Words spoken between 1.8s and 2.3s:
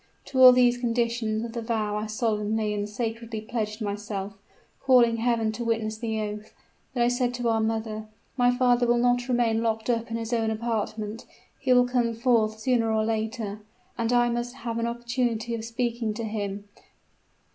I